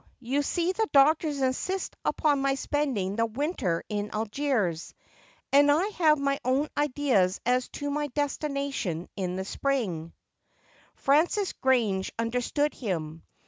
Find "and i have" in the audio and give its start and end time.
5.53-6.17